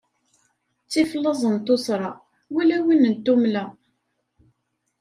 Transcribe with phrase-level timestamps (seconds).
[0.85, 2.11] Ttif laẓ n tuṣṣra,
[2.53, 3.63] wala win n tummla.